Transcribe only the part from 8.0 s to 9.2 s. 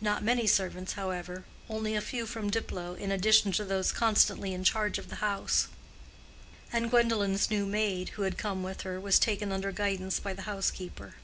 who had come with her, was